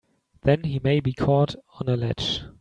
Then 0.41 0.63
he 0.63 0.79
may 0.79 0.99
be 0.99 1.13
caught 1.13 1.53
on 1.79 1.87
a 1.87 1.95
ledge! 1.95 2.41